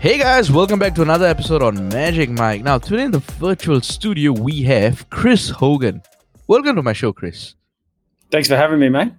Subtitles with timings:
[0.00, 2.62] Hey guys, welcome back to another episode on Magic Mic.
[2.62, 6.02] Now, today in the virtual studio, we have Chris Hogan.
[6.46, 7.56] Welcome to my show, Chris.
[8.30, 9.12] Thanks for having me, mate.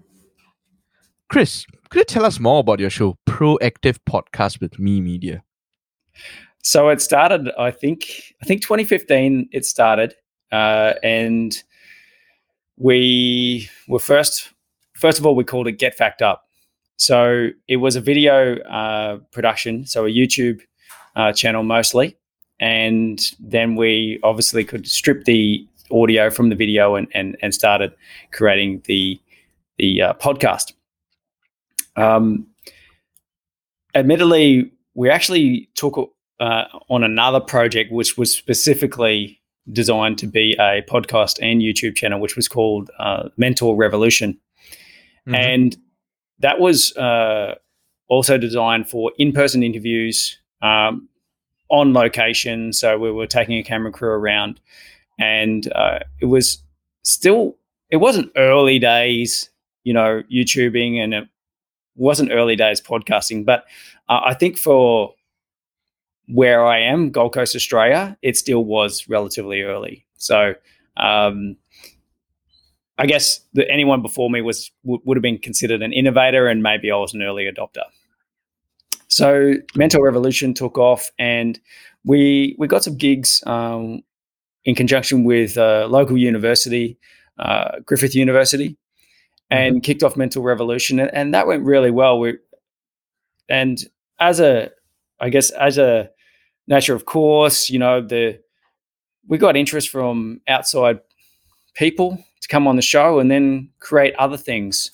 [1.28, 5.42] Chris, could you tell us more about your show, Proactive Podcast with MeMedia?
[6.63, 9.50] So it started, I think, I think 2015.
[9.51, 10.15] It started,
[10.50, 11.62] uh, and
[12.77, 14.54] we were first.
[14.94, 16.46] First of all, we called it Get Fact Up.
[16.96, 20.62] So it was a video uh, production, so a YouTube
[21.16, 22.18] uh, channel mostly,
[22.59, 27.94] and then we obviously could strip the audio from the video and and, and started
[28.31, 29.20] creating the
[29.77, 30.73] the uh, podcast.
[31.95, 32.48] Um,
[33.95, 39.41] admittedly, we actually took uh, on another project which was specifically
[39.72, 44.34] designed to be a podcast and YouTube channel, which was called uh, Mentor Revolution,
[45.28, 45.36] mm-hmm.
[45.36, 45.78] and
[46.39, 47.55] that was uh,
[48.08, 51.08] also designed for in-person interviews um,
[51.70, 52.74] on location.
[52.74, 54.60] So we were taking a camera crew around,
[55.18, 56.62] and uh, it was
[57.04, 57.58] still
[57.90, 59.50] it wasn't early days,
[59.84, 61.28] you know, YouTubing, and it
[61.96, 63.46] wasn't early days podcasting.
[63.46, 63.66] But
[64.08, 65.14] uh, I think for
[66.28, 70.06] where I am, Gold Coast, Australia, it still was relatively early.
[70.18, 70.56] So.
[70.98, 71.56] Um,
[73.00, 76.62] I guess that anyone before me was w- would have been considered an innovator, and
[76.62, 77.84] maybe I was an early adopter.
[79.10, 81.60] So Mentor Revolution took off, and
[82.06, 84.02] we we got some gigs um,
[84.66, 86.98] in conjunction with a local university,
[87.40, 88.78] uh, Griffith University,
[89.50, 89.82] and mm-hmm.
[89.82, 92.20] kicked off Mentor Revolution, and, and that went really well.
[92.20, 92.38] We
[93.50, 93.84] and
[94.20, 94.70] as a,
[95.20, 96.12] I guess as a
[96.68, 98.40] nature of course, you know the
[99.28, 101.00] we got interest from outside
[101.74, 104.92] people to come on the show and then create other things.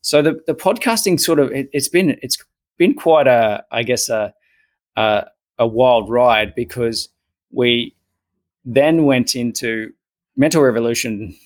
[0.00, 2.42] So the the podcasting sort of it, has been it's
[2.80, 4.32] been quite a, I guess, a,
[4.96, 5.26] a,
[5.58, 7.10] a wild ride because
[7.52, 7.94] we
[8.64, 9.92] then went into
[10.34, 11.36] Mentor Revolution,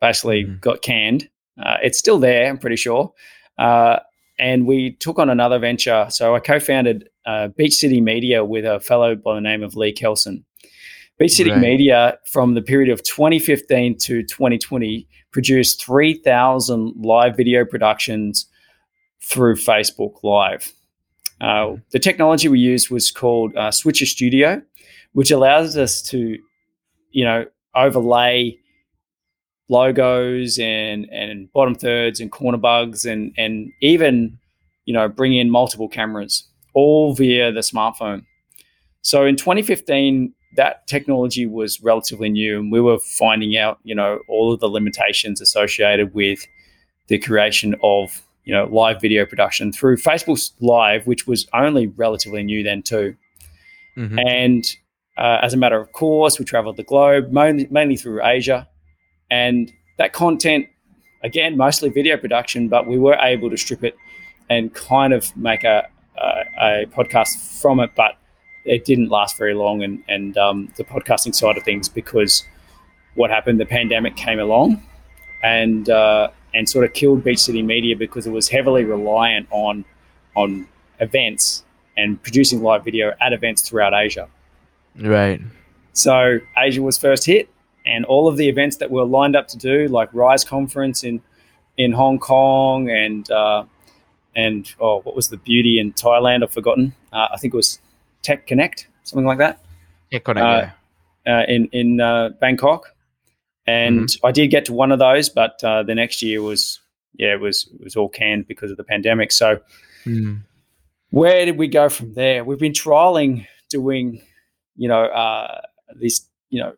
[0.00, 0.60] basically mm.
[0.60, 1.28] got canned.
[1.60, 3.12] Uh, it's still there, I'm pretty sure.
[3.58, 3.98] Uh,
[4.38, 6.06] and we took on another venture.
[6.10, 9.74] So I co founded uh, Beach City Media with a fellow by the name of
[9.74, 10.44] Lee Kelson.
[11.18, 11.60] Beach City right.
[11.60, 18.46] Media, from the period of 2015 to 2020, produced 3,000 live video productions
[19.20, 20.72] through Facebook Live.
[21.40, 24.62] Uh, the technology we used was called uh, Switcher Studio,
[25.12, 26.38] which allows us to,
[27.10, 28.58] you know, overlay
[29.68, 34.38] logos and and bottom thirds and corner bugs and and even
[34.84, 38.24] you know bring in multiple cameras all via the smartphone.
[39.02, 44.18] So in 2015, that technology was relatively new, and we were finding out, you know,
[44.28, 46.46] all of the limitations associated with
[47.08, 52.42] the creation of you know live video production through Facebook Live, which was only relatively
[52.42, 53.16] new then too.
[53.96, 54.18] Mm-hmm.
[54.18, 54.76] And
[55.16, 58.68] uh, as a matter of course, we traveled the globe mainly, mainly through Asia,
[59.30, 60.66] and that content,
[61.22, 63.96] again, mostly video production, but we were able to strip it
[64.50, 68.16] and kind of make a a, a podcast from it, but
[68.64, 69.82] it didn't last very long.
[69.82, 72.44] And and um, the podcasting side of things because
[73.14, 74.82] what happened, the pandemic came along,
[75.42, 79.84] and uh, and sort of killed Beach City Media because it was heavily reliant on
[80.36, 80.66] on
[81.00, 81.64] events
[81.96, 84.28] and producing live video at events throughout Asia.
[84.98, 85.40] Right.
[85.92, 87.48] So Asia was first hit,
[87.86, 91.20] and all of the events that were lined up to do, like Rise Conference in
[91.76, 93.64] in Hong Kong and uh,
[94.36, 96.42] and oh, what was the beauty in Thailand?
[96.42, 96.94] I've forgotten.
[97.12, 97.80] Uh, I think it was
[98.22, 99.60] Tech Connect, something like that.
[100.10, 100.70] Tech Connect, uh,
[101.26, 101.38] yeah.
[101.38, 102.93] Uh, in in uh, Bangkok,
[103.66, 104.26] and mm-hmm.
[104.26, 106.80] I did get to one of those, but uh, the next year was
[107.14, 109.32] yeah, it was it was all canned because of the pandemic.
[109.32, 109.60] So
[110.04, 110.40] mm.
[111.10, 112.44] where did we go from there?
[112.44, 114.20] We've been trialing doing,
[114.76, 115.60] you know, uh,
[115.94, 116.74] this you know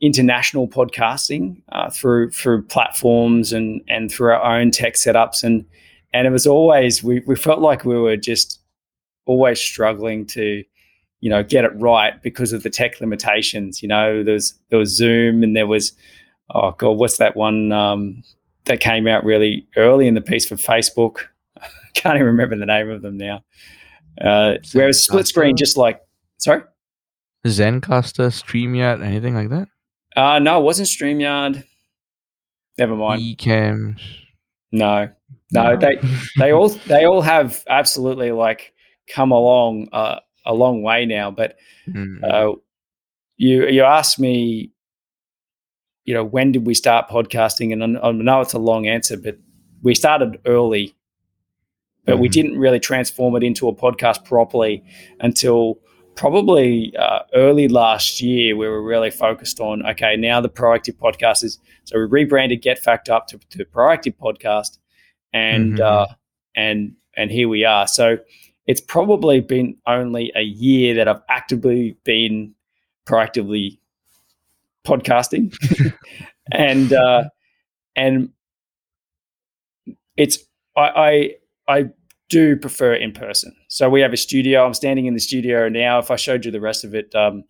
[0.00, 5.64] international podcasting uh, through through platforms and and through our own tech setups and
[6.12, 8.60] and it was always we we felt like we were just
[9.26, 10.64] always struggling to
[11.22, 13.80] you know get it right because of the tech limitations.
[13.80, 15.92] You know, there was there was Zoom and there was
[16.50, 18.22] oh god, what's that one um,
[18.66, 21.20] that came out really early in the piece for Facebook?
[21.58, 23.42] I can't even remember the name of them now.
[24.20, 26.02] Uh, whereas split screen, just like
[26.38, 26.62] sorry,
[27.46, 29.68] Zencastr, Streamyard, anything like that?
[30.16, 31.64] Uh no, it wasn't Streamyard.
[32.78, 33.22] Never mind.
[33.22, 34.00] Ecamm.
[34.72, 35.08] No,
[35.52, 36.00] no, no, they
[36.36, 38.74] they all they all have absolutely like
[39.06, 41.30] come along uh, a long way now.
[41.30, 41.56] But
[41.88, 42.24] mm-hmm.
[42.24, 42.52] uh,
[43.36, 44.70] you you asked me,
[46.04, 47.72] you know, when did we start podcasting?
[47.72, 49.38] And I, I know it's a long answer, but
[49.82, 50.94] we started early.
[52.04, 52.32] but we Mhm.
[52.32, 54.82] didn't really transform it into a podcast properly
[55.20, 55.78] until
[56.16, 58.56] probably uh, early last year.
[58.56, 62.80] We were really focused on okay, now the proactive podcast is so we rebranded Get
[62.80, 64.78] Fact Up to, to Proactive Podcast,
[65.32, 65.80] and Mhm.
[65.80, 66.06] uh,
[66.56, 67.86] and and here we are.
[67.86, 68.18] So
[68.66, 72.54] it's probably been only a year that I've actively been
[73.06, 73.78] proactively
[74.86, 75.54] podcasting,
[76.52, 77.24] and uh,
[77.96, 78.30] and
[80.16, 80.38] it's
[80.76, 81.34] I,
[81.68, 81.90] I I
[82.28, 83.54] do prefer in person.
[83.68, 84.64] So we have a studio.
[84.64, 85.98] I'm standing in the studio now.
[85.98, 87.44] If I showed you the rest of it, um,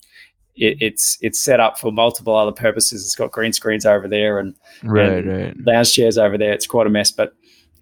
[0.55, 3.05] it it's it's set up for multiple other purposes.
[3.05, 5.57] It's got green screens over there and Right, and right.
[5.67, 6.53] lounge chairs over there.
[6.53, 7.35] It's quite a mess, but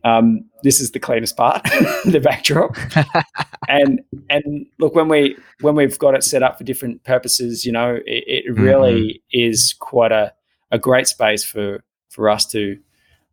[0.05, 1.63] um, this is the cleanest part,
[2.05, 2.77] the backdrop.
[3.69, 7.73] and and look when we when we've got it set up for different purposes, you
[7.73, 10.33] know, it, it really is quite a,
[10.71, 12.79] a great space for for us to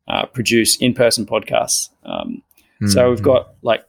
[0.08, 1.90] uh, produce in person podcasts.
[2.04, 2.42] Um,
[2.88, 3.24] so we've Mhm.
[3.24, 3.84] got like,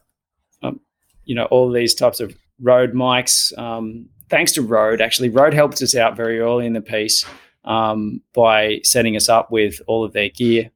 [0.63, 0.79] um,
[1.25, 3.55] you know, all these types of Rode mics.
[3.57, 7.23] Um, thanks to Rode, actually, Rode helped us out very early in the piece
[7.65, 10.71] um, by setting us up with all of their gear,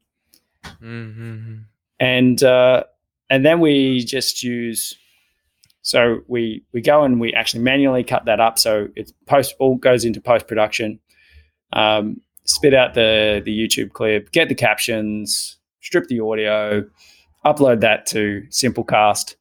[0.81, 1.63] Mhm.
[1.99, 2.83] And uh,
[3.29, 4.95] and then we just use.
[5.81, 8.57] So we we go and we actually manually cut that up.
[8.57, 10.99] So it's post all goes into post production.
[11.73, 16.85] Um, spit out the the YouTube clip, get the captions, strip the audio,
[17.45, 19.35] upload that to Simplecast,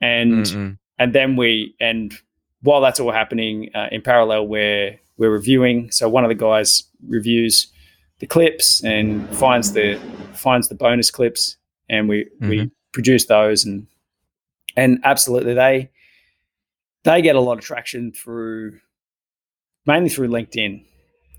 [0.00, 0.78] and Mm-mm.
[0.98, 2.14] and then we and
[2.62, 5.90] while that's all happening uh, in parallel, we're we're reviewing.
[5.90, 7.66] So one of the guys reviews
[8.20, 10.00] the clips and finds the
[10.32, 11.56] finds the bonus clips,
[11.92, 13.86] and we we produce those and
[14.76, 15.90] and absolutely they
[17.04, 18.78] they get a lot of traction through
[19.86, 20.84] mainly through LinkedIn.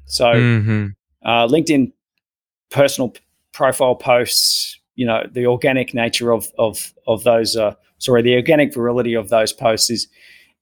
[0.06, 0.94] So Mhm.
[1.24, 1.92] uh, LinkedIn
[2.70, 3.14] personal
[3.54, 8.74] profile posts, you know, the organic nature of of of those, uh, sorry, the organic
[8.74, 10.08] virility of those posts is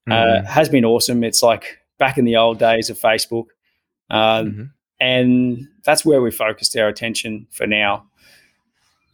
[0.10, 0.46] uh, Mhm.
[0.46, 1.24] has been awesome.
[1.24, 3.46] It's like back in the old days of Facebook,
[4.10, 4.72] um, Mhm.
[5.00, 8.06] and that's where we focused our attention for now.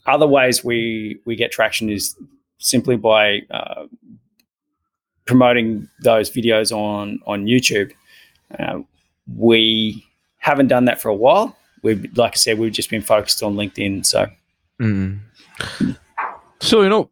[0.08, 2.16] Other ways we we get traction is
[2.60, 3.86] simply by uh,
[5.26, 7.92] promoting those videos on on YouTube.
[8.58, 8.80] Uh,
[9.36, 10.06] we
[10.38, 11.58] haven't done that for a while.
[11.84, 14.06] We've, like I said, we've just been focused on LinkedIn.
[14.06, 14.28] So
[14.82, 15.20] Mm.
[16.60, 17.10] So you know,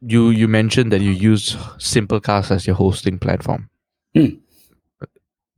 [0.00, 3.68] you you mentioned that you use Simplecast as your hosting platform.
[4.14, 4.36] Hmm.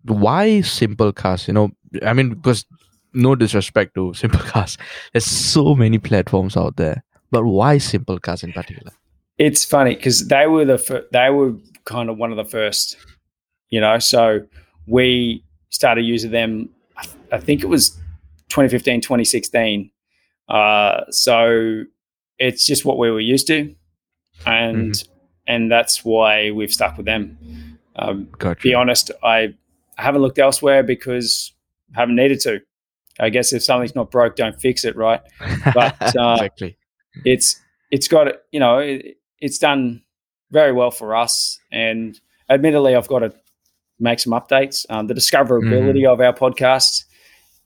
[0.04, 1.48] Why Simplecast?
[1.48, 1.70] You know,
[2.02, 2.64] I mean, because
[3.12, 4.78] no disrespect to Simplecast,
[5.12, 8.92] there's so many platforms out there, but why Simplecast in particular?
[9.38, 12.96] it's funny because they were the fir- they were kind of one of the first,
[13.70, 13.98] you know.
[13.98, 14.40] So
[14.86, 16.68] we started using them.
[16.96, 17.90] I, th- I think it was
[18.48, 19.90] 2015, 2016.
[20.48, 21.84] Uh, so
[22.38, 23.74] it's just what we were used to,
[24.44, 25.02] and
[25.46, 27.38] and that's why we've stuck with them.
[27.96, 28.62] Um, Gotcha.
[28.62, 29.54] be honest, I
[29.96, 31.52] haven't looked elsewhere because
[31.96, 32.60] I haven't needed to.
[33.20, 35.20] I guess if something's not broke, don't fix it, right?
[35.74, 36.76] but, uh, exactly.
[37.24, 37.60] It's
[37.90, 40.02] it's got you know it, it's done
[40.50, 42.18] very well for us, and
[42.48, 43.32] admittedly, I've got to
[43.98, 44.86] make some updates.
[44.88, 47.04] Um, the discoverability of our podcasts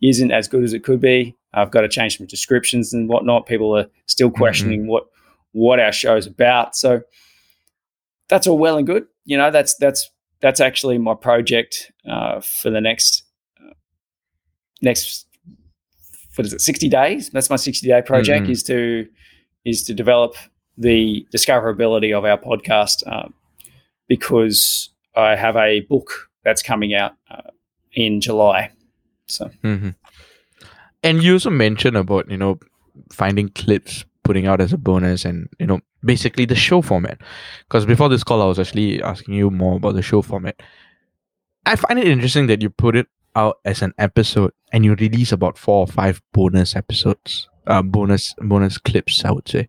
[0.02, 1.36] isn't as good as it could be.
[1.54, 3.46] I've got to change some descriptions and whatnot.
[3.46, 5.04] People are still questioning what
[5.52, 6.74] what our show's about.
[6.74, 7.02] So
[8.28, 9.06] that's all well and good.
[9.24, 10.08] You know, that's that's
[10.40, 13.24] that's actually my project uh, for the next
[13.60, 13.74] uh,
[14.80, 15.26] next
[16.34, 17.30] what is it sixty days?
[17.30, 18.50] That's my sixty day project Mhm.
[18.50, 19.06] is to
[19.64, 20.34] is to develop
[20.78, 23.34] the discoverability of our podcast um,
[24.08, 27.50] because I have a book that's coming out uh,
[27.92, 28.70] in July.
[29.26, 29.90] So hmm
[31.02, 32.58] And you also mentioned about you know
[33.12, 37.20] finding clips, putting out as a bonus, and you know basically the show format.
[37.68, 40.60] Because before this call, I was actually asking you more about the show format.
[41.66, 45.32] I find it interesting that you put it out as an episode and you release
[45.32, 49.24] about four or five bonus episodes, uh, bonus bonus clips.
[49.24, 49.68] I would say.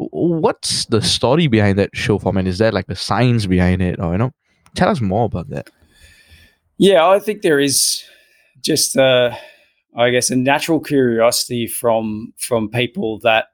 [0.00, 2.46] What's the story behind that show format?
[2.46, 4.32] Is there like the science behind it, or you know,
[4.74, 5.70] tell us more about that.
[6.78, 8.04] Yeah, I think there is
[8.62, 9.34] just, uh,
[9.96, 13.46] I guess, a natural curiosity from from people that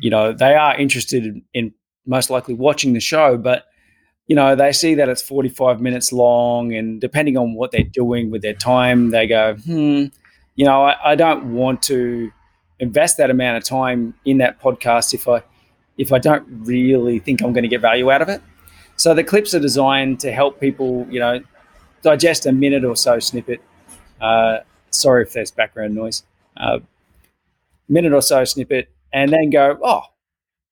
[0.00, 1.74] you know they are interested in, in
[2.06, 3.64] most likely watching the show, but
[4.26, 7.82] you know they see that it's forty five minutes long, and depending on what they're
[7.82, 10.06] doing with their time, they go, hmm,
[10.54, 12.30] you know, I, I don't want to
[12.78, 15.42] invest that amount of time in that podcast if I
[15.96, 18.42] if I don't really think I'm going to get value out of it.
[18.96, 21.40] So the clips are designed to help people, you know,
[22.02, 23.60] digest a minute or so snippet.
[24.20, 24.58] Uh,
[24.90, 26.22] sorry if there's background noise.
[26.56, 26.80] Uh,
[27.88, 30.02] minute or so snippet, and then go, oh,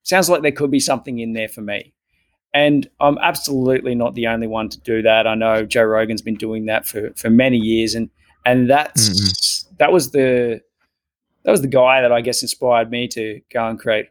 [0.02, 1.94] sounds like there could be something in there for me.
[2.54, 5.26] And I'm absolutely not the only one to do that.
[5.26, 8.08] I know Joe Rogan's been doing that for, for many years, and
[8.46, 9.76] and that's mm-hmm.
[9.78, 10.62] that was the
[11.42, 14.06] that was the guy that I guess inspired me to go and create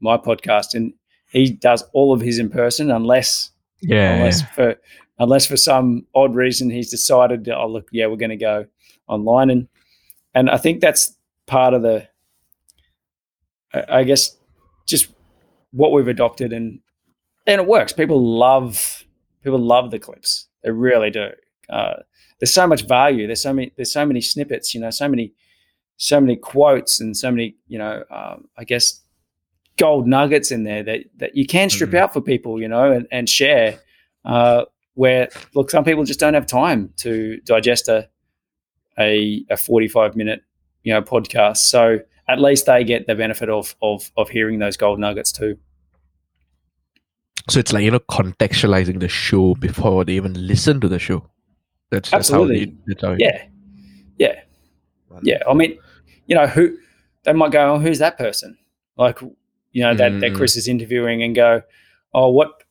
[0.00, 0.74] my podcast.
[0.74, 0.92] And
[1.30, 3.50] he does all of his in person, unless
[3.80, 4.76] yeah, unless for
[5.18, 8.66] unless for some odd reason he's decided, oh look, yeah, we're going to go
[9.08, 9.68] online, and
[10.34, 12.06] and I think that's part of the,
[13.72, 14.36] I guess,
[14.86, 15.10] just
[15.72, 16.80] what we've adopted, and
[17.46, 17.92] and it works.
[17.92, 19.04] People love
[19.42, 20.48] people love the clips.
[20.62, 21.30] They really do.
[21.70, 21.94] Uh,
[22.40, 23.26] there's so much value.
[23.26, 23.72] There's so many.
[23.76, 24.74] There's so many snippets.
[24.74, 25.32] You know, so many,
[25.96, 27.56] so many quotes and so many.
[27.68, 29.00] You know, um, I guess
[29.76, 31.98] gold nuggets in there that that you can strip mm-hmm.
[31.98, 32.60] out for people.
[32.60, 33.80] You know, and, and share.
[34.24, 38.08] Uh, where look, some people just don't have time to digest a
[38.98, 40.42] a, a 45 minute
[40.82, 41.58] you know podcast.
[41.58, 45.58] So at least they get the benefit of of of hearing those gold nuggets too.
[47.48, 51.28] So it's like you know contextualizing the show before they even listen to the show.
[51.90, 53.44] That's, absolutely that's how they, that's how yeah,
[54.18, 54.40] yeah,
[55.22, 55.42] yeah.
[55.48, 55.78] I mean,
[56.26, 56.76] you know, who
[57.24, 58.58] they might go, oh, who's that person?
[58.96, 59.20] Like,
[59.72, 60.20] you know, that mm.
[60.20, 61.62] that Chris is interviewing, and go,
[62.14, 62.62] oh, what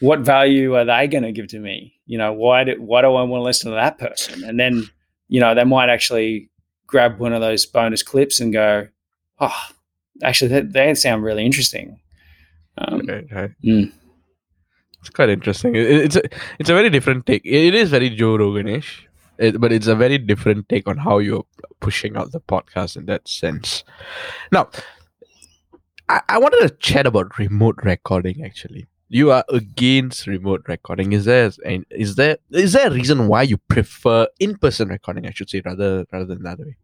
[0.00, 1.94] what value are they going to give to me?
[2.06, 4.44] You know, why do why do I want to listen to that person?
[4.44, 4.84] And then,
[5.28, 6.50] you know, they might actually
[6.86, 8.88] grab one of those bonus clips and go,
[9.38, 9.62] oh,
[10.22, 12.00] actually, that, they sound really interesting.
[12.78, 13.54] Um, okay, okay.
[13.64, 13.92] Mm.
[15.00, 15.74] It's quite interesting.
[15.74, 16.22] It, it's a
[16.58, 17.42] it's a very different take.
[17.44, 19.06] It is very Joe Roganish,
[19.38, 21.46] it, but it's a very different take on how you're
[21.80, 23.84] pushing out the podcast in that sense.
[24.52, 24.68] Now,
[26.08, 28.44] I, I wanted to chat about remote recording.
[28.44, 31.12] Actually, you are against remote recording.
[31.12, 31.50] Is there
[31.90, 35.26] is there is there a reason why you prefer in person recording?
[35.26, 36.76] I should say rather rather than the other way.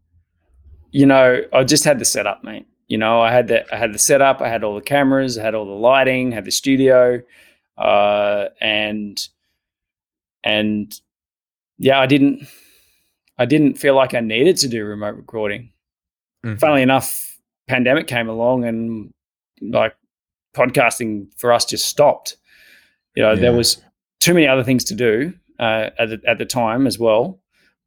[0.91, 2.65] You know, I just had the setup, mate.
[2.87, 4.41] You know, I had the I had the setup.
[4.41, 5.37] I had all the cameras.
[5.37, 6.31] I had all the lighting.
[6.31, 7.21] Had the studio,
[7.77, 9.19] uh, and
[10.43, 10.93] and
[11.77, 12.47] yeah, I didn't
[13.37, 15.71] I didn't feel like I needed to do remote recording.
[16.45, 16.57] Mm-hmm.
[16.57, 19.11] Funnily enough, pandemic came along and
[19.61, 19.95] like
[20.55, 22.37] podcasting for us just stopped.
[23.15, 23.41] You know, yeah.
[23.41, 23.81] there was
[24.19, 27.39] too many other things to do uh, at the, at the time as well.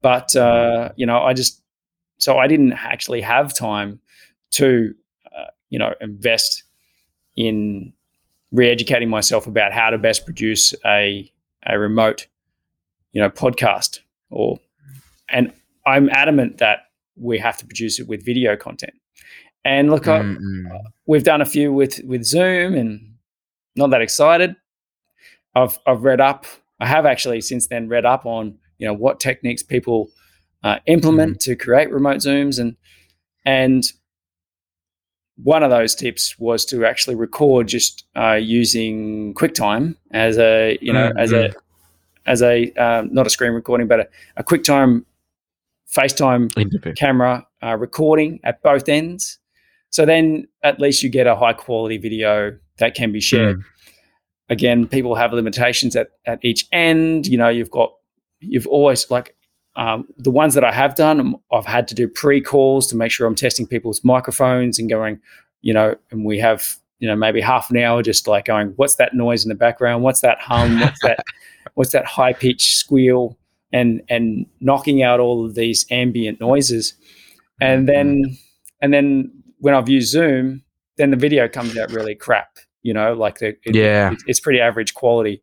[0.03, 1.63] But uh, you know, I just
[2.19, 4.01] so I didn't actually have time
[4.53, 4.95] to,
[5.37, 6.65] uh, you know, invest
[7.37, 7.93] in
[8.53, 11.31] re-educating myself about how to best produce a
[11.67, 12.27] a remote,
[13.13, 14.01] you know, podcast.
[14.31, 14.59] Or,
[15.29, 15.53] and
[15.87, 18.95] I'm adamant that we have to produce it with video content.
[19.65, 20.09] And look.
[20.09, 20.37] I,
[21.07, 23.15] we've done a few with with Zoom, and
[23.77, 24.57] not that excited.
[25.55, 26.47] I've I've read up.
[26.79, 30.09] I have actually since then read up on you know what techniques people
[30.63, 31.51] uh, implement mm-hmm.
[31.51, 32.77] to create remote zooms and
[33.45, 33.85] and
[35.43, 40.93] one of those tips was to actually record just uh, using QuickTime as a you
[40.93, 41.19] know mm-hmm.
[41.19, 41.53] as a
[42.27, 45.05] as a um, not a screen recording but a, a QuickTime
[45.91, 49.39] FaceTime camera uh, recording at both ends.
[49.91, 53.59] So then at least you get a high quality video that can be shared.
[53.59, 53.65] Mm.
[54.51, 57.27] Again, people have limitations at, at each end.
[57.27, 57.93] You know, you've got
[58.41, 59.37] you've always like
[59.81, 63.11] um, the ones that I have done, I've had to do pre calls to make
[63.11, 65.19] sure I'm testing people's microphones and going,
[65.63, 68.97] you know, and we have, you know, maybe half an hour just like going, what's
[68.97, 70.03] that noise in the background?
[70.03, 70.81] What's that hum?
[70.81, 71.25] What's that,
[71.75, 73.39] what's that high pitched squeal?
[73.73, 76.93] And, and knocking out all of these ambient noises.
[77.61, 78.35] And then, mm-hmm.
[78.83, 80.63] and then when I've used Zoom,
[80.99, 84.41] then the video comes out really crap, you know, like the, it, yeah, it, it's
[84.41, 85.43] pretty average quality.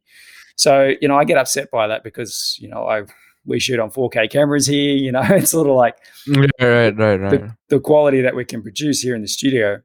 [0.58, 3.04] So, you know, I get upset by that because, you know, I,
[3.48, 4.96] we shoot on 4K cameras here.
[4.96, 7.30] You know, it's sort of like right, right, right.
[7.30, 9.82] The, the, quality that we can produce here in the studio.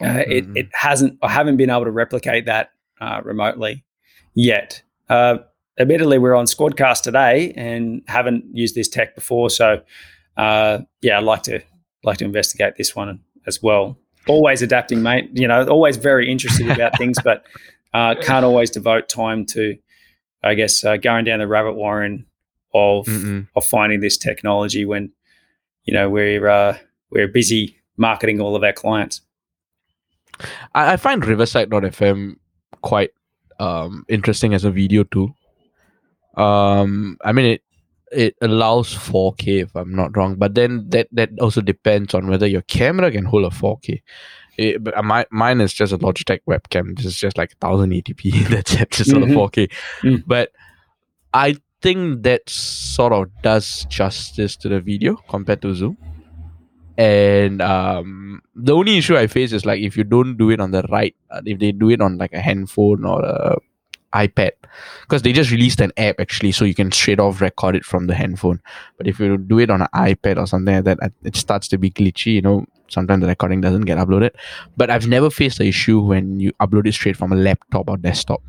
[0.00, 0.30] Uh, mm-hmm.
[0.30, 1.18] it, it hasn't.
[1.22, 3.84] I haven't been able to replicate that uh, remotely
[4.34, 4.82] yet.
[5.08, 5.38] Uh,
[5.78, 9.50] admittedly, we're on Squadcast today and haven't used this tech before.
[9.50, 9.82] So,
[10.36, 11.60] uh, yeah, I'd like to
[12.04, 13.98] like to investigate this one as well.
[14.26, 15.30] Always adapting, mate.
[15.34, 17.44] You know, always very interested about things, but
[17.92, 19.76] uh, can't always devote time to,
[20.42, 22.26] I guess, uh, going down the rabbit warren
[22.74, 23.48] of Mm-mm.
[23.54, 25.12] of finding this technology when
[25.84, 26.78] you know we're uh,
[27.10, 29.20] we're busy marketing all of our clients.
[30.74, 32.36] I, I find Riverside.fm
[32.80, 33.10] quite
[33.58, 35.34] um, interesting as a video too.
[36.36, 37.62] Um, I mean it
[38.12, 42.46] it allows 4K if I'm not wrong, but then that that also depends on whether
[42.46, 44.02] your camera can hold a 4K.
[44.58, 46.94] It, but my, mine is just a Logitech webcam.
[46.96, 48.48] This is just like 1080p.
[48.50, 48.90] That's it.
[48.90, 49.22] Just mm-hmm.
[49.22, 49.72] on a 4K.
[50.02, 50.24] Mm.
[50.26, 50.52] But
[51.32, 55.98] I think that sort of does justice to the video compared to Zoom.
[56.98, 60.70] and um, the only issue I face is like if you don't do it on
[60.72, 63.56] the right, uh, if they do it on like a handphone or a
[64.14, 64.50] iPad,
[65.02, 68.08] because they just released an app actually, so you can straight off record it from
[68.08, 68.60] the handphone.
[68.98, 71.66] But if you do it on an iPad or something like that, uh, it starts
[71.68, 72.34] to be glitchy.
[72.34, 74.32] You know, sometimes the recording doesn't get uploaded.
[74.76, 77.96] But I've never faced the issue when you upload it straight from a laptop or
[77.96, 78.42] desktop.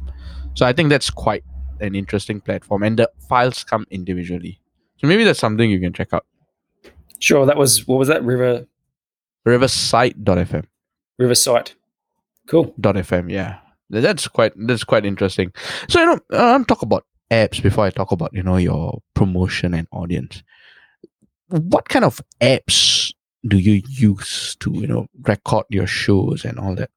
[0.53, 1.45] So I think that's quite
[1.83, 4.59] an interesting platform, and the files come individually.
[4.97, 6.25] So maybe that's something you can check out.
[7.19, 8.65] Sure, that was what was that River
[9.45, 10.65] Riverside.fm.
[11.17, 11.71] Riverside.
[12.47, 12.73] Cool.
[12.79, 13.31] .fm.
[13.31, 13.59] Yeah,
[13.89, 15.51] that's quite that's quite interesting.
[15.87, 19.73] So you know, um, talk about apps before I talk about you know your promotion
[19.73, 20.43] and audience.
[21.49, 23.13] What kind of apps
[23.47, 26.89] do you use to you know record your shows and all that?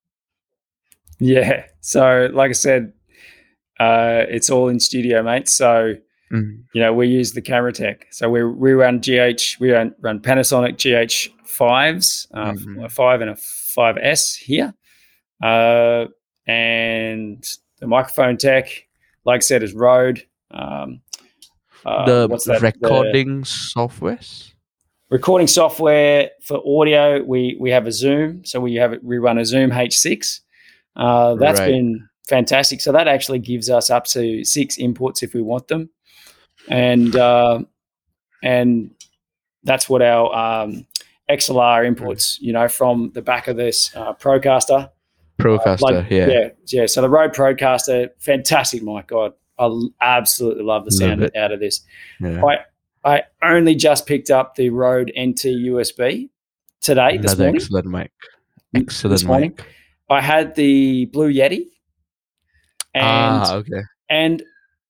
[1.19, 1.65] Yeah.
[1.81, 2.93] So, like I said,
[3.81, 5.49] uh, it's all in studio, mate.
[5.49, 5.95] So,
[6.33, 6.65] Mm.
[6.75, 8.07] you know, we use the camera tech.
[8.11, 12.85] So we we run GH, we run, run Panasonic GH fives, uh, Mhm.
[12.85, 14.75] a five and a five S here,
[15.41, 16.07] uh,
[16.47, 17.45] and
[17.81, 18.69] the microphone tech,
[19.25, 20.25] like I said, is Rode.
[20.51, 21.01] Um,
[21.85, 22.61] uh, the what's that?
[22.61, 24.53] The recording softwares.
[25.11, 27.23] recording software for audio.
[27.23, 28.97] We we have a Zoom, so we have.
[29.03, 30.41] We run a Zoom H6.
[30.97, 31.69] Uh, that's Right.
[31.69, 32.81] been fantastic.
[32.81, 35.91] So that actually gives us up to six inputs if we want them,
[36.69, 37.61] and uh,
[38.43, 38.91] and
[39.65, 40.87] that's what our um,
[41.31, 42.39] XLR inputs.
[42.41, 44.91] You know, from the back of this uh, Procaster.
[45.39, 46.27] Procaster, Like, yeah.
[46.29, 46.87] yeah, yeah.
[46.87, 49.09] So the Rode Procaster, fantastic mic.
[49.09, 51.37] God, I l- absolutely love the sound it.
[51.37, 51.83] out of this.
[52.21, 52.43] yeah.
[52.45, 52.59] I
[53.05, 53.23] I
[53.55, 56.31] only just picked up the Rode NT USB
[56.81, 57.57] today this Another morning.
[57.61, 58.11] excellent mic.
[58.75, 59.55] Excellent this morning.
[59.59, 59.67] mic.
[60.09, 61.67] I had the Blue Yeti,
[62.97, 63.83] and ah, okay.
[64.09, 64.43] and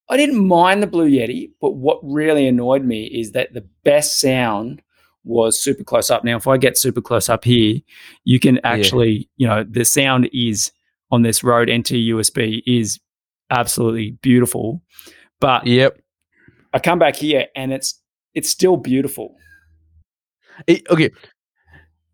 [0.08, 4.20] I didn't mind the Blue Yeti, but what really annoyed me is that the best
[4.20, 4.82] sound
[5.24, 6.22] was super close up.
[6.24, 7.80] Now, if I get super close up here,
[8.24, 10.70] you can actually, you know, the sound is
[11.10, 13.00] on this Rode NT USB is
[13.50, 14.82] absolutely beautiful,
[15.40, 15.98] but Yep.
[16.72, 18.00] I come back here and it's
[18.34, 19.36] it's still beautiful.
[20.66, 21.10] It- okay.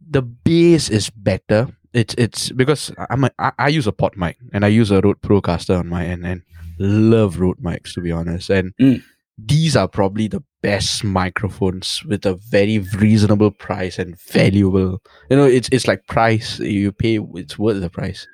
[0.08, 1.68] The bass is better.
[1.94, 5.20] It's it's because I'm a, I, I use a PodMic and I use a Rode
[5.20, 6.42] Procaster on my end and
[6.78, 8.50] love Rode mics to be honest.
[8.50, 9.02] And Mm.
[9.38, 15.02] these are probably the best microphones with a very reasonable price and valuable.
[15.30, 17.18] You know, it's it's like price you pay.
[17.34, 18.26] It's worth the price.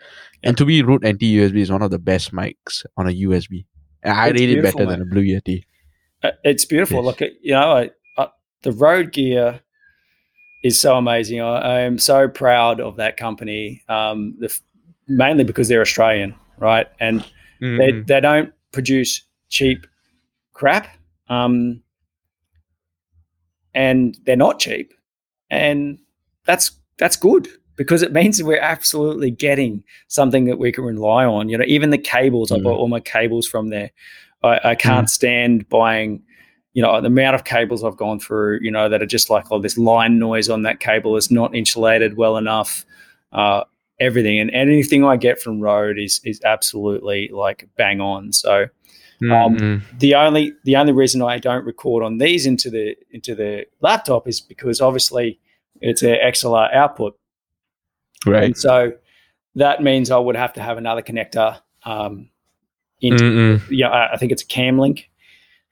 [0.44, 3.64] And to me, Rode NT USB is one of the best mics on a USB.
[4.04, 5.64] And I It's rate it better than a Blue Yeti.
[6.22, 6.98] Uh, It's beautiful.
[6.98, 7.04] Yes.
[7.06, 8.28] Look at you know I, I,
[8.62, 9.60] the Rode gear
[10.62, 11.40] is so amazing.
[11.40, 13.82] I, I am so proud of that company.
[13.88, 14.56] Um, the,
[15.06, 16.86] mainly because they're Australian, right?
[17.00, 17.24] And
[17.60, 18.06] they Mhm.
[18.06, 19.86] they don't produce cheap
[20.52, 20.88] crap.
[21.28, 21.82] Um,
[23.74, 24.92] and they're not cheap,
[25.50, 25.98] and
[26.46, 31.48] that's that's good because it means we're absolutely getting something that we can rely on.
[31.48, 32.50] You know, even the cables.
[32.50, 32.64] I Mm.
[32.64, 33.90] bought all my cables from there.
[34.42, 36.22] I, I can't stand buying.
[36.78, 38.60] You know, the amount of cables I've gone through.
[38.62, 41.54] You know, that are just like, oh, this line noise on that cable is not
[41.54, 42.84] insulated well enough.
[43.32, 43.64] Uh,
[44.00, 48.32] everything and anything I get from Rode is is absolutely like bang on.
[48.32, 48.66] So
[49.22, 49.82] um, Mhm.
[49.98, 54.28] the only the only reason I don't record on these into the into the laptop
[54.28, 55.40] is because obviously
[55.80, 57.18] it's a XLR output,
[58.24, 58.44] right.
[58.44, 58.92] and so
[59.56, 61.58] that means I would have to have another connector.
[61.84, 62.30] Um,
[63.00, 63.60] into Mm-mm.
[63.70, 65.06] yeah, I, I think it's a CamLink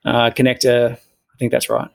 [0.05, 0.93] uh, connector.
[0.93, 1.89] I think that's right.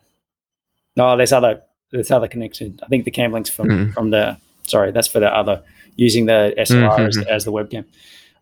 [0.96, 2.78] No, there's other there's other connection.
[2.82, 3.94] I think the CamLink's from Mhm.
[3.94, 4.36] from the
[4.66, 5.62] sorry, that's for the other
[5.96, 7.84] using the SLR as, as the webcam,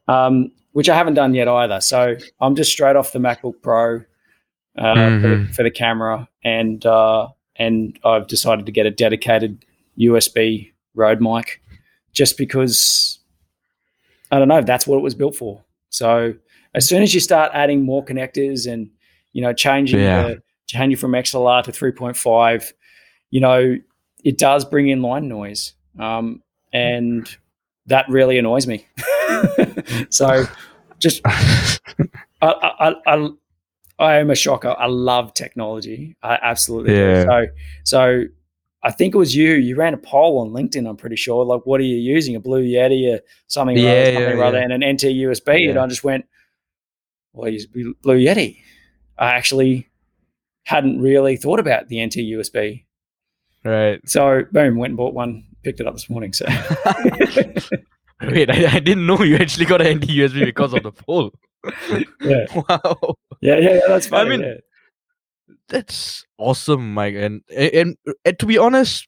[0.09, 1.81] um, which I haven't done yet either.
[1.81, 4.03] So I'm just straight off the MacBook Pro
[4.79, 5.55] uh, for, the, Mhm.
[5.55, 9.65] for the camera, and uh, and I've decided to get a dedicated
[9.99, 11.61] USB Rode mic,
[12.13, 13.19] just because
[14.31, 14.61] I don't know.
[14.63, 15.65] That's what it was built for.
[15.89, 16.35] So
[16.75, 18.91] as soon as you start adding more connectors and
[19.33, 20.23] you know changing Yeah.
[20.23, 22.73] the, changing from XLR to 3.5,
[23.31, 23.77] you know
[24.25, 27.29] it does bring in line noise, um, and
[27.87, 28.87] that really annoys me.
[30.11, 30.45] so
[30.99, 31.79] just I,
[32.43, 33.29] I, I,
[33.99, 34.75] I am a shocker.
[34.79, 36.17] I love technology.
[36.23, 37.25] I absolutely Yeah.
[37.25, 37.29] do.
[37.29, 37.47] So,
[37.85, 38.25] so
[38.83, 39.55] I think it was you.
[39.55, 40.89] You ran a poll on LinkedIn.
[40.89, 41.45] I'm pretty sure.
[41.45, 42.35] Like, what are you using?
[42.37, 43.77] A Blue Yeti or something?
[43.77, 44.65] or Yeah, other, something or other, yeah.
[44.65, 45.69] and an NT USB.
[45.71, 46.25] And I just went,
[47.33, 48.59] well, I use Blue Yeti.
[49.21, 49.89] I actually
[50.65, 52.85] hadn't really thought about the NT USB.
[53.65, 54.01] Right.
[54.09, 55.45] So, boom, went and bought one.
[55.63, 56.33] Picked it up this morning.
[56.33, 56.47] So,
[58.23, 61.33] Wait, I, I didn't know you actually got an NT USB because of the poll.
[62.21, 63.75] yeah, Wow, yeah, yeah.
[63.75, 64.27] yeah, That's funny.
[64.35, 64.55] I mean, yeah.
[65.69, 67.15] that's awesome, Mike.
[67.15, 69.07] And, and and to be honest,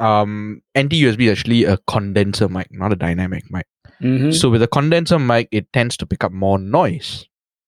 [0.00, 3.66] um, NT USB is actually a condenser mic, not a dynamic mic.
[4.00, 4.32] Mhm.
[4.32, 7.26] So with a condenser mic, it tends to pick up more noise,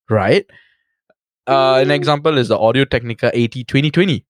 [0.08, 0.46] right?
[1.50, 4.24] Uh, an example is the Audio Technica AT 2020.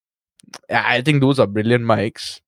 [0.71, 2.41] I I think those are brilliant mics,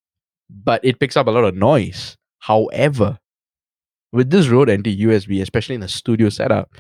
[0.49, 2.17] but it picks up a lot of noise.
[2.39, 3.19] However,
[4.13, 6.71] with this Rode NT USB, especially in a studio setup,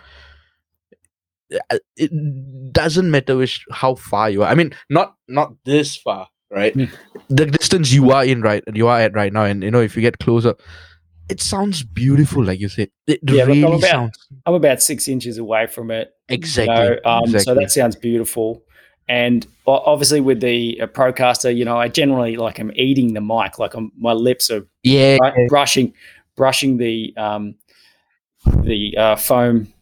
[1.70, 4.48] uh, it doesn't matter which how far you are.
[4.48, 6.74] I mean, not not this far, right?
[6.74, 6.90] Mm.
[7.28, 9.96] The distance you are in right you are at right now, and you know if
[9.96, 10.54] you get closer,
[11.32, 12.88] it sounds beautiful, like you said.
[13.06, 16.06] It Yeah, look, I'm about- sounds I'm about six inches away from it.
[16.28, 16.74] you exactly.
[16.74, 18.62] know, um, So that sounds beautiful.
[19.08, 23.58] And obviously, with the uh, Procaster, you know, I generally like I'm eating the mic,
[23.58, 25.92] like I'm, my lips are yeah, right, brushing,
[26.36, 27.54] brushing the um,
[28.62, 29.72] the uh, foam,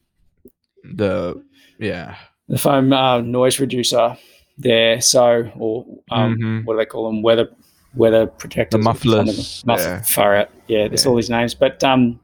[0.84, 1.42] the
[1.78, 2.16] yeah.
[2.48, 4.16] the foam uh, noise reducer
[4.58, 5.00] there.
[5.00, 6.64] So, or um, Mhm.
[6.64, 7.22] what do they call them?
[7.22, 7.48] Weather
[7.94, 8.78] weather protectors.
[8.80, 9.10] or something.
[9.10, 10.02] mufflers, Muff- yeah.
[10.02, 10.50] Far out.
[10.68, 11.10] Yeah, there's Yeah.
[11.10, 12.20] all these names, but um,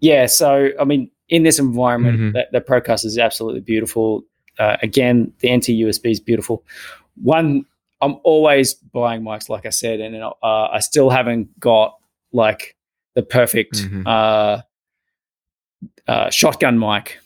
[0.00, 0.26] yeah.
[0.26, 2.32] So I mean, in this environment, Mhm.
[2.34, 4.24] that the Procaster is absolutely beautiful.
[4.58, 6.62] Uh, again, the NT USB is beautiful.
[7.22, 7.64] One,
[8.00, 11.96] I'm always buying mics, like I said, and uh, I still haven't got
[12.32, 12.76] like
[13.14, 14.06] the perfect Mhm.
[14.06, 14.62] uh,
[16.08, 17.18] uh, shotgun mic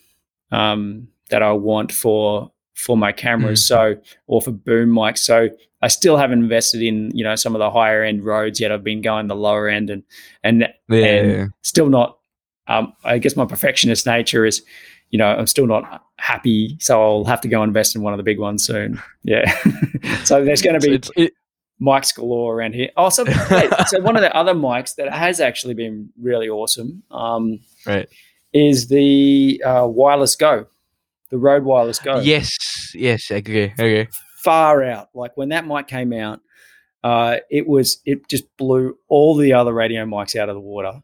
[0.53, 3.65] um, that I want for for my cameras.
[3.67, 5.19] So, or for boom mics.
[5.19, 5.49] So,
[5.83, 8.73] I still haven't invested in you know some of the higher end Rodes yet.
[8.73, 10.03] I've been going the lower end, and
[10.43, 12.19] and Yeah, and still not.
[12.69, 14.61] Um, I guess my perfectionist nature is,
[15.11, 18.17] you know, I'm still not happy, so I'll have to go invest in one of
[18.17, 19.01] the big ones soon.
[19.23, 19.49] Yeah.
[20.25, 21.33] so there's going to be it's it,
[21.81, 22.91] mics galore around here.
[22.97, 27.61] Also, wait, so one of the other mics that has actually been really awesome um,
[27.87, 28.09] right.
[28.53, 30.67] is the uh, Wireless Go,
[31.31, 32.21] the Rode Wireless Go.
[32.21, 32.57] Yes,
[32.95, 33.31] yes.
[33.31, 34.09] Okay, okay.
[34.47, 35.09] Far out.
[35.13, 36.41] Like when that mic came out,
[37.03, 41.03] uh, it was it just blew all the other radio mics out of the water.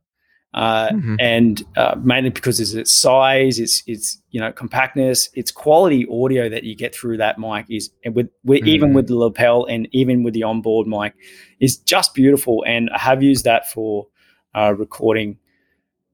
[0.55, 1.17] Uh, Mhm.
[1.19, 6.49] and uh, mainly because of its size, its its you know compactness, its quality audio
[6.51, 8.95] that you get through that mic is, and with, with even Mhm.
[8.97, 11.15] with the lapel and even with the onboard mic,
[11.59, 12.63] is just beautiful.
[12.67, 14.07] And I have used that for
[14.55, 15.39] uh, recording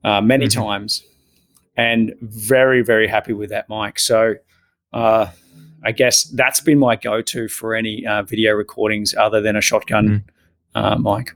[0.05, 0.53] uh, many Mhm.
[0.63, 1.03] times,
[1.77, 3.99] and very very happy with that mic.
[3.99, 4.37] So.
[5.85, 10.25] I guess that's been my go-to for any uh, video recordings, other than a shotgun
[10.75, 11.35] uh, mic.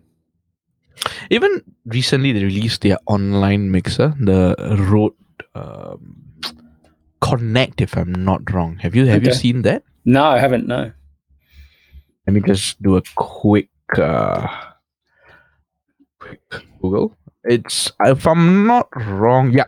[1.30, 4.54] Even recently, they released their online mixer, the
[4.90, 5.14] Rode
[5.54, 6.16] um,
[7.20, 7.80] Connect.
[7.80, 9.84] If I'm not wrong, have you have you seen that?
[10.04, 10.66] No, I haven't.
[10.66, 10.92] No.
[12.26, 14.46] Let me just do a quick, uh,
[16.20, 16.40] quick
[16.80, 17.16] Google.
[17.44, 19.64] It's if I'm not wrong, yeah,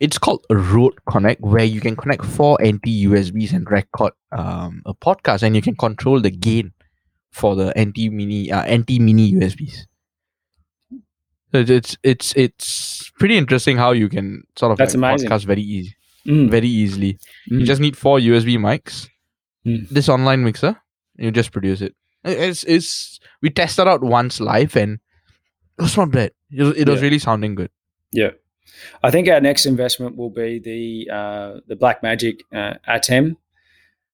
[0.00, 4.94] it's called Rode Connect, where you can connect four NT USBs and record um, a
[4.94, 6.72] podcast, and you can control the gain
[7.32, 9.86] for the NT mini uh, NT mini USBs.
[11.52, 15.28] So it's it's it's, it's pretty interesting how you can sort of That's like amazing.
[15.30, 15.94] podcast very easy,
[16.26, 16.50] Mm.
[16.50, 17.18] very easily.
[17.46, 17.64] You Mm.
[17.64, 19.08] just need four USB mics,
[19.66, 19.88] Mm.
[19.88, 20.76] this online mixer,
[21.16, 21.94] you just produce it.
[22.24, 24.98] It- It's it's we tested out once live and
[25.78, 26.32] it was not bad.
[26.50, 27.00] It was, Yeah.
[27.00, 27.70] really sounding good.
[28.12, 28.30] Yeah,
[29.02, 33.36] I think our next investment will be the uh, the Black Magic uh, Atem.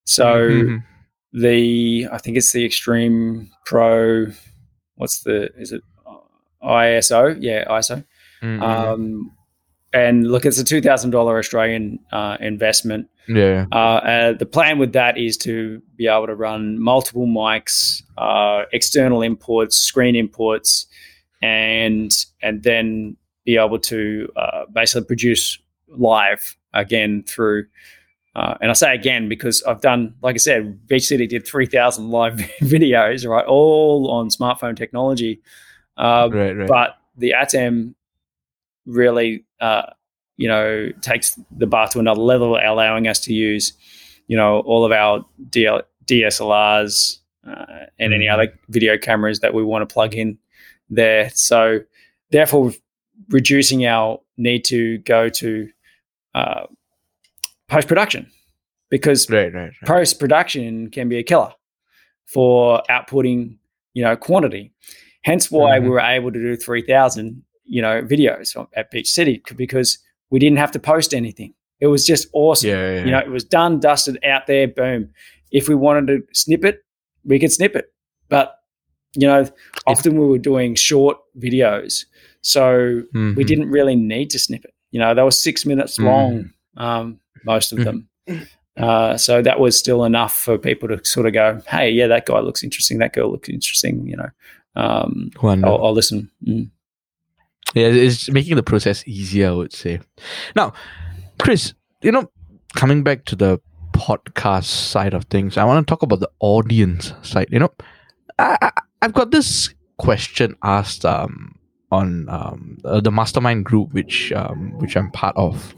[0.04, 0.84] So Mhm.
[1.32, 4.26] the I think it's the Extreme Pro.
[4.96, 5.82] What's the is it
[6.62, 7.36] ISO?
[7.40, 8.04] Yeah, ISO.
[8.42, 8.62] Mhm.
[8.62, 9.32] Um,
[9.92, 13.08] and look, it's a two thousand dollar Australian uh, investment.
[13.28, 13.66] yeah.
[13.70, 18.64] Uh, uh, the plan with that is to be able to run multiple mics, uh,
[18.72, 20.86] external imports, screen inputs,
[21.42, 27.66] and and then be able to uh, basically produce live again through.
[28.34, 31.66] Uh, and I say again because I've done, like I said, Beach City did three
[31.66, 35.40] thousand live videos, right, all on smartphone technology.
[35.98, 36.68] Uh, right, right.
[36.68, 37.94] but the Atem
[38.86, 39.82] really, uh,
[40.36, 43.74] you know, takes the bar to another level, allowing us to use,
[44.28, 47.66] you know, all of our DL- DSLRs uh,
[47.98, 48.32] and any Mhm.
[48.32, 50.38] other video cameras that we want to plug in
[50.94, 51.30] there.
[51.34, 51.80] So,
[52.30, 52.72] therefore,
[53.28, 55.68] reducing our need to go to
[56.34, 56.66] uh,
[57.68, 58.30] post production
[58.90, 59.74] because right, right, right.
[59.84, 61.52] post production can be a killer
[62.26, 63.56] for outputting,
[63.94, 64.72] you know, quantity.
[65.24, 65.82] Hence why Mhm.
[65.84, 69.98] we were able to do 3,000, you know, videos at Beach City because
[70.30, 71.54] we didn't have to post anything.
[71.80, 72.70] It was just awesome.
[72.70, 73.04] Yeah, yeah.
[73.04, 75.10] You know, it was done, dusted, out there, boom.
[75.50, 76.82] If we wanted to snip it,
[77.24, 77.92] we could snip it.
[78.28, 78.56] But,
[79.14, 79.44] you know,
[79.86, 82.04] often we were doing short videos.
[82.40, 83.46] So we Mhm.
[83.46, 84.74] didn't really need to snip it.
[84.90, 86.04] You know, they were six minutes Mm.
[86.04, 88.08] long, um, most of them.
[88.76, 92.24] Uh, so that was still enough for people to sort of go, "Hey, yeah, that
[92.26, 92.98] guy looks interesting.
[92.98, 94.28] That girl looks interesting." You know,
[94.76, 96.30] um, I'll, I'll listen.
[96.46, 96.70] Mm.
[97.74, 100.00] Yeah, it's making the process easier, I would say.
[100.56, 100.72] Now,
[101.38, 102.30] Chris, you know,
[102.74, 103.60] coming back to the
[103.92, 107.48] podcast side of things, I want to talk about the audience side.
[107.50, 107.72] You know,
[108.38, 108.70] I, I,
[109.02, 111.58] I've got this question asked um,
[111.90, 115.74] on um, uh, the mastermind group, which um, which I'm part of.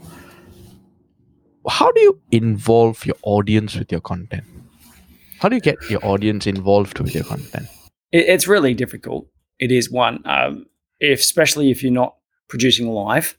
[1.67, 4.43] How do you involve your audience with your content?
[5.39, 7.65] How do you get your audience involved with your content?
[8.11, 9.27] It, it's really difficult.
[9.57, 10.67] It is one, um,
[10.99, 12.15] if, especially if you're not
[12.47, 13.37] producing live.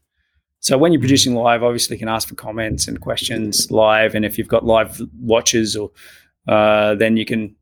[0.59, 4.25] So when you're producing live, obviously you can ask for comments and questions live, and
[4.25, 5.93] if you've got live watches, or
[6.49, 7.55] uh, then you can,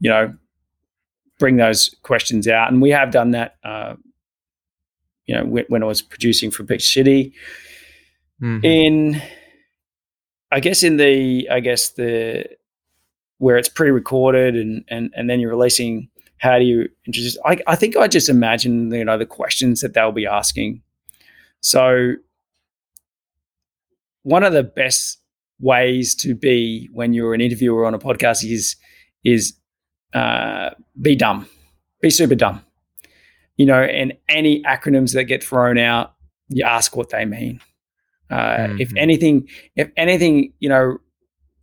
[0.00, 0.34] you know,
[1.42, 2.70] bring those questions out.
[2.70, 3.56] And we have done that.
[3.64, 3.94] Uh,
[5.26, 7.32] you know, when, when I was producing for Beach City,
[8.40, 8.64] Mhm.
[8.64, 9.22] in
[10.50, 12.44] I guess in the I guess the
[13.38, 16.08] where it's pre-recorded and and and then you're releasing.
[16.38, 17.36] How do you introduce?
[17.44, 20.82] I, I think I just imagine you know the questions that they'll be asking.
[21.60, 22.14] So
[24.24, 25.20] one of the best
[25.60, 28.76] ways to be when you're an interviewer on a podcast is
[29.24, 29.54] is
[30.14, 30.70] uh,
[31.00, 31.46] be dumb,
[32.00, 32.64] be super dumb.
[33.56, 36.14] You know, and any acronyms that get thrown out,
[36.48, 37.60] you ask what they mean.
[38.30, 38.98] Uh, If Mhm.
[38.98, 40.98] anything, if anything, you know,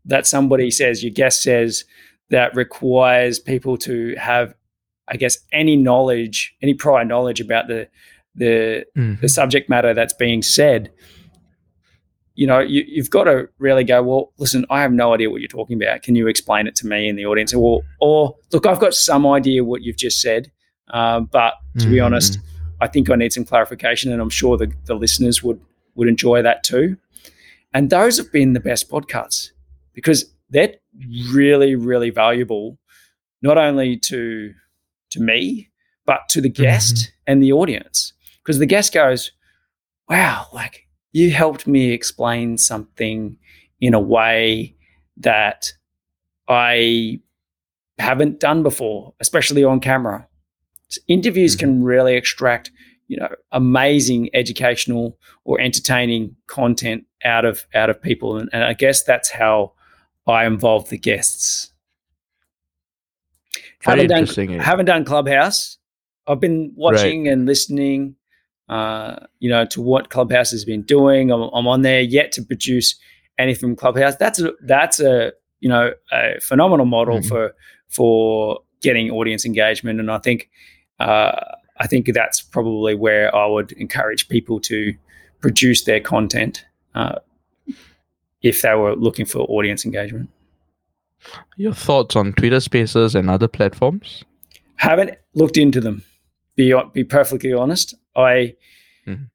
[0.06, 1.84] that somebody says, your guest says
[2.30, 4.54] that requires people to have,
[5.08, 7.88] I guess, any knowledge, any prior knowledge about the
[8.36, 9.20] the Mhm.
[9.20, 10.92] the subject matter that's being said,
[12.40, 15.42] you know, you, you've got to really go, well, listen, I have no idea what
[15.42, 16.04] you're talking about.
[16.04, 17.54] Can you explain it to me in the audience?
[17.54, 20.50] Or, or look, I've got some idea what you've just said,
[20.92, 22.06] um, but to be Mhm.
[22.06, 22.40] honest,
[22.80, 25.60] I think I need some clarification, and I'm sure the, the listeners would
[25.96, 26.96] would enjoy that too.
[27.74, 29.52] And those have been the best podcasts
[29.94, 30.76] because they're
[31.34, 32.78] really, really valuable,
[33.42, 34.54] not only to
[35.12, 35.70] to me,
[36.06, 38.14] but to the guest and the audience.
[38.42, 39.32] Because the guest goes,
[40.08, 43.38] Wow, like you helped me explain something
[43.82, 44.76] in a way
[45.18, 45.74] that
[46.48, 47.22] I
[47.98, 50.28] haven't done before, especially on camera.
[50.90, 51.84] So interviews can mm-hmm.
[51.84, 52.72] really extract,
[53.08, 58.74] you know, amazing educational or entertaining content out of out of people, and, and I
[58.74, 59.74] guess that's how
[60.26, 61.72] I involve the guests.
[63.84, 64.60] Very haven't done, interesting.
[64.60, 65.78] haven't done Clubhouse.
[66.28, 68.16] I've been watching and listening,
[68.70, 71.32] uh, you know, to what Clubhouse has been doing.
[71.32, 72.96] I'm, I'm on there yet to produce
[73.38, 74.16] anything from Clubhouse.
[74.16, 77.28] That's a that's a you know a phenomenal model Mhm.
[77.28, 77.54] for
[77.90, 80.50] for getting audience engagement, and I think
[81.00, 81.32] uh,
[81.80, 84.94] I think that's probably where I would encourage people to
[85.42, 87.16] produce their content uh,
[88.42, 90.30] if they were looking for audience engagement.
[91.58, 94.24] Your thoughts on Twitter Spaces and other platforms?
[94.76, 96.04] haven't looked into them.
[96.56, 97.96] Be be perfectly honest.
[98.16, 98.56] I,
[99.08, 99.30] Mhm.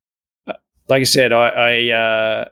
[0.46, 0.52] uh,
[0.88, 2.44] like I said, I, I uh,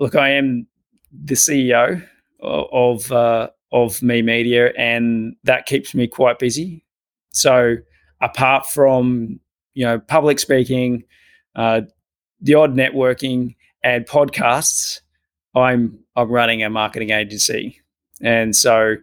[0.00, 0.14] look.
[0.14, 0.66] I am
[1.12, 2.02] the CEO
[2.42, 6.84] of uh, of MeMedia, and that keeps me quite busy.
[7.30, 7.76] So,
[8.20, 9.40] apart from
[9.74, 11.04] you know public speaking,
[11.54, 11.82] uh,
[12.40, 15.00] the odd networking and podcasts,
[15.54, 17.80] I'm I'm running a marketing agency,
[18.20, 18.96] and so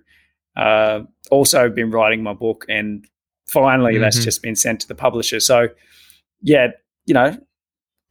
[0.55, 3.05] uh, also been writing my book, and
[3.47, 4.23] finally that's Mhm.
[4.23, 5.39] just been sent to the publisher.
[5.39, 5.67] So,
[6.43, 6.67] yeah,
[7.05, 7.37] you know,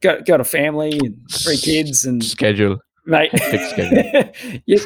[0.01, 2.79] got got a family and three kids, and Schedule.
[3.05, 4.85] mate, Hectic yes,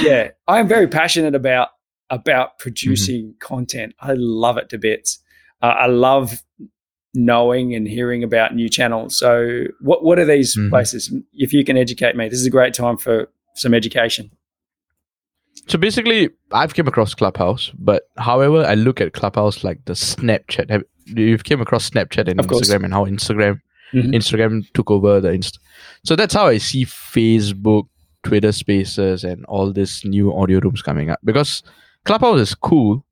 [0.00, 1.68] yeah, I am very passionate about
[2.08, 3.94] about producing content.
[4.00, 5.18] I love it to bits.
[5.60, 6.42] Uh, I love
[7.14, 9.16] knowing and hearing about new channels.
[9.18, 10.70] So, what what are these Mhm.
[10.70, 11.12] places?
[11.32, 14.30] If you can educate me, this is a great time for some education.
[15.68, 20.70] So basically, I've came across Clubhouse, but however, I look at Clubhouse like the Snapchat.
[20.70, 22.68] Have, you've came across Snapchat and Of course.
[22.68, 23.60] Instagram and how Instagram
[23.92, 24.14] Mhm.
[24.14, 25.58] Instagram took over the inst.
[26.04, 27.88] So that's how I see Facebook,
[28.24, 31.20] Twitter Spaces, and all this new audio rooms coming up.
[31.24, 31.62] Because
[32.04, 33.04] Clubhouse is cool,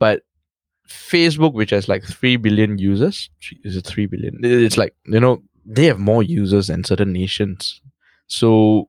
[0.00, 0.22] but
[0.88, 3.30] Facebook, which has like three billion users,
[3.64, 4.38] is it three billion?
[4.42, 7.80] It's like you know they have more users than certain nations.
[8.26, 8.88] So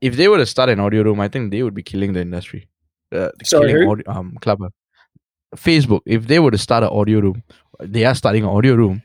[0.00, 2.20] if they were to start an audio room, I think they would be killing the
[2.20, 2.68] industry.
[3.10, 4.72] Uh, Sorry, killing audio, um, Clubhouse.
[5.56, 7.42] Facebook, if they were to start an audio room,
[7.80, 9.02] they are starting an audio room.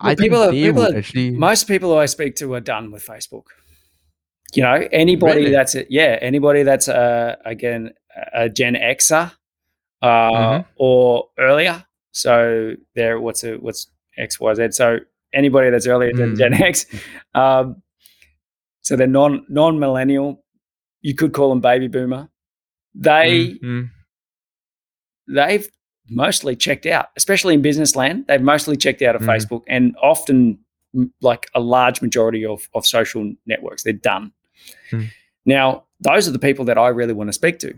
[0.00, 1.30] I Well, think people are- they people are- actually.
[1.30, 3.44] most people who I speak to are done with Facebook.
[4.54, 5.50] You know, anybody Really?
[5.52, 7.90] that's it, yeah, anybody that's uh, again
[8.32, 9.32] a Gen Xer
[10.02, 10.66] uh, Mhm.
[10.76, 11.84] or earlier.
[12.12, 14.68] So there, what's a what's X Y Z?
[14.72, 14.98] So
[15.32, 16.38] anybody that's earlier than Mm.
[16.38, 16.86] Gen X,
[17.34, 17.82] um,
[18.82, 20.44] so they're non non millennial.
[21.02, 22.28] You could call them baby boomer.
[22.94, 23.90] They mm.
[25.28, 25.68] They've
[26.08, 28.26] mostly checked out, especially in business land.
[28.28, 29.26] They've mostly checked out of Mhm.
[29.26, 30.58] Facebook and often
[31.20, 33.82] like a large majority of, of social networks.
[33.82, 34.32] They're done.
[34.90, 35.08] Mhm.
[35.44, 37.74] Now, those are the people that I really want to speak to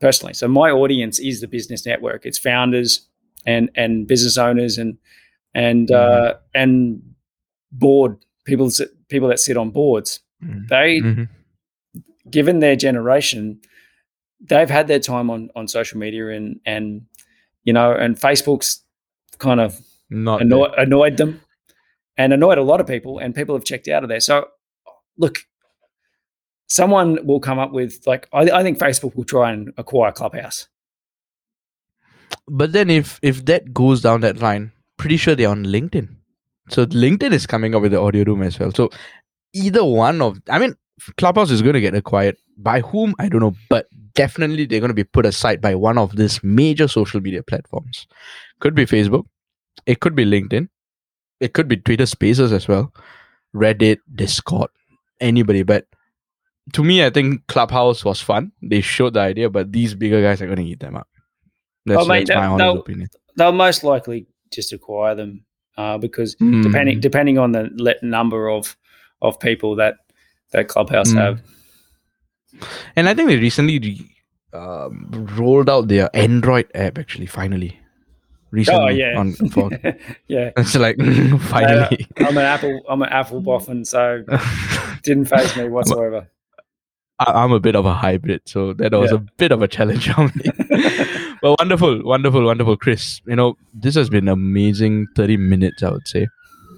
[0.00, 0.34] personally.
[0.34, 2.26] So my audience is the business network.
[2.26, 3.06] It's founders
[3.46, 4.98] and and business owners and
[5.54, 7.02] and uh, and
[7.72, 8.70] board people
[9.08, 10.20] people that sit on boards.
[10.44, 10.68] Mhm.
[10.68, 11.28] They Mhm.
[12.30, 13.60] given their generation,
[14.40, 17.06] they've had their time on on social media and and
[17.64, 18.82] you know and Facebook's
[19.38, 21.40] kind of Not annoy, annoyed them
[22.16, 24.20] and annoyed a lot of people and people have checked out of there.
[24.20, 24.48] So
[25.18, 25.40] look,
[26.68, 30.68] someone will come up with like I, I think Facebook will try and acquire Clubhouse.
[32.48, 36.08] But then if if that goes down that line, pretty sure they're on LinkedIn.
[36.70, 38.72] So LinkedIn is coming up with the audio room as well.
[38.72, 38.90] So
[39.54, 40.76] either one of I mean
[41.18, 43.88] Clubhouse is going to get acquired by whom I don't know, but
[44.22, 48.06] definitely they're going to be put aside by one of these major social media platforms.
[48.60, 49.24] Could be Facebook,
[49.86, 50.68] it could be LinkedIn,
[51.40, 52.92] it could be Twitter Spaces as well,
[53.54, 54.70] Reddit, Discord,
[55.20, 55.62] anybody.
[55.64, 55.86] But
[56.74, 58.52] to me, I think Clubhouse was fun.
[58.62, 61.08] They showed the idea, but these bigger guys are going to eat them up.
[61.86, 63.08] That's, Oh, mate, that's my honest opinion.
[63.36, 65.44] They'll most likely just acquire them
[65.78, 66.62] uh, because Hmm.
[66.62, 67.70] depending depending on the
[68.02, 68.76] number of
[69.22, 69.96] of people that
[70.52, 71.18] that Clubhouse Mm.
[71.18, 71.42] have.
[72.96, 74.10] And I think they recently re-
[74.52, 77.26] um, rolled out their Android app actually.
[77.26, 77.78] Finally,
[78.50, 79.70] recently Oh yeah, on for
[80.28, 80.50] yeah.
[80.56, 80.96] it's like
[81.48, 82.06] finally.
[82.18, 82.80] I'm an Apple.
[82.88, 84.24] I'm an Apple boffin, so
[85.02, 86.28] didn't phase me whatsoever.
[87.20, 89.18] I- I'm a bit of a hybrid, so that was Yeah.
[89.18, 90.50] a bit of a challenge on me.
[91.42, 93.20] but wonderful, wonderful, wonderful, Chris.
[93.26, 96.26] You know, this has been amazing 30 minutes, I would say.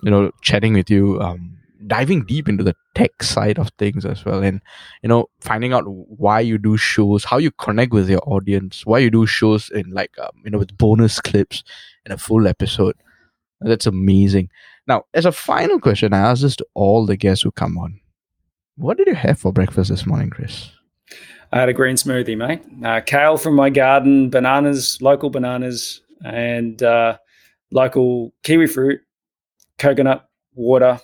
[0.03, 4.25] You know, chatting with you, um, diving deep into the tech side of things as
[4.25, 4.61] well, and
[5.03, 8.99] you know, finding out why you do shows, how you connect with your audience, why
[8.99, 11.65] you do shows in like um, you know with bonus clips
[12.05, 12.95] and a full episode.
[13.61, 14.51] That's amazing.
[14.87, 18.01] Now, as a final question, I ask this to all the guests who come on.
[18.77, 20.71] What did you have for breakfast this morning, Chris?
[21.53, 22.63] I had a green smoothie, mate.
[22.85, 27.19] Uh, kale from my garden, bananas, local bananas, and uh,
[27.71, 29.01] local kiwi fruit,
[29.79, 30.99] coconut water,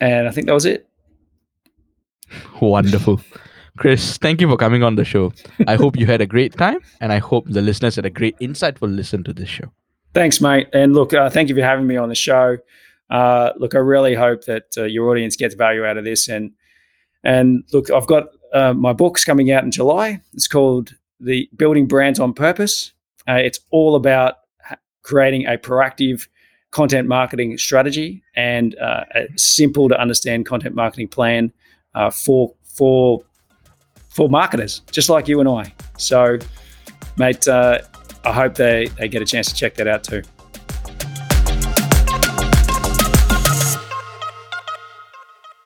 [0.00, 0.88] and I think that was it.
[2.60, 3.20] Wonderful.
[3.76, 5.32] Chris, thank you for coming on the show.
[5.66, 8.38] I hope you had a great time, and I hope the listeners had a great,
[8.38, 9.72] insightful listen to this show.
[10.12, 10.68] Thanks, mate.
[10.72, 12.58] And look, uh, thank you for having me on the show.
[13.10, 16.28] Uh, look, I really hope that uh, your audience gets value out of this.
[16.28, 16.52] And
[17.24, 20.20] and look, I've got uh, my books coming out in July.
[20.32, 22.92] It's called the Building Brands on Purpose.
[23.28, 24.36] Uh, it's all about
[25.02, 26.28] creating a proactive
[26.70, 31.52] content marketing strategy and uh, a simple to understand content marketing plan
[31.94, 33.22] uh, for for
[34.08, 35.72] for marketers, just like you and I.
[35.96, 36.38] So,
[37.16, 37.78] mate, uh,
[38.24, 40.22] I hope they, they get a chance to check that out too.